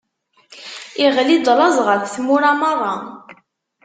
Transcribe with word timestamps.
Iɣli-d 1.05 1.47
laẓ 1.57 1.77
ɣef 1.87 2.03
tmura 2.13 2.51
meṛṛa. 2.59 2.93